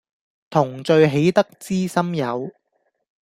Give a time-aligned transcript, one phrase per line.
[0.49, 2.49] 同聚喜得知心友